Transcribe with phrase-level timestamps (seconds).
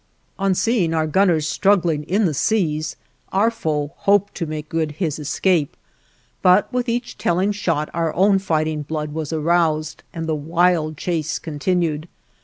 [0.39, 2.95] On seeing our gunners struggling in the seas,
[3.31, 5.77] our foe hoped to make good his escape,
[6.41, 11.37] but with each telling shot our own fighting blood was aroused and the wild chase
[11.37, 12.07] continued.